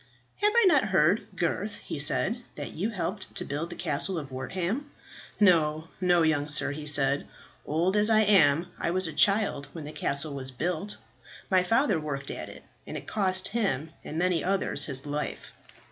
[0.37, 4.31] "Have I not heard, Gurth," he said, "that you helped to build the Castle of
[4.31, 4.89] Wortham?"
[5.39, 7.27] "No, no, young sir," he said;
[7.67, 10.97] "old as I am, I was a child when the castle was built.
[11.51, 15.51] My father worked at it, and it cost him, and many others, his life."